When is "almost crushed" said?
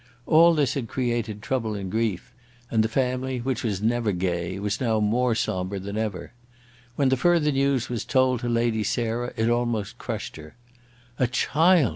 9.47-10.37